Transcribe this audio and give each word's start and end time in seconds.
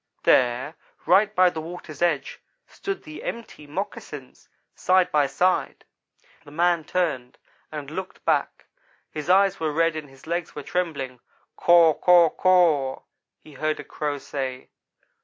There, 0.23 0.77
right 1.05 1.35
by 1.35 1.51
the 1.51 1.61
water's 1.61 2.01
edge, 2.01 2.39
stood 2.65 3.03
the 3.03 3.21
empty 3.23 3.67
moccasins, 3.67 4.49
side 4.73 5.11
by 5.11 5.27
side. 5.27 5.85
"The 6.43 6.49
man 6.49 6.85
turned 6.85 7.37
and 7.71 7.91
looked 7.91 8.25
back. 8.25 8.65
His 9.11 9.29
eyes 9.29 9.59
were 9.59 9.71
red 9.71 9.95
and 9.95 10.09
his 10.09 10.25
legs 10.25 10.55
were 10.55 10.63
trembling. 10.63 11.19
'Caw 11.55 11.93
caw, 11.93 12.29
caw,' 12.31 13.03
he 13.43 13.53
heard 13.53 13.79
a 13.79 13.83
Crow 13.83 14.17
say. 14.17 14.69